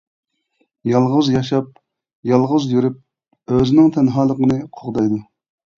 [0.91, 1.69] يالغۇز ياشاپ،
[2.31, 5.25] يالغۇز يۈرۈپ، ئۆزىنىڭ تەنھالىقىنى قوغدايدۇ.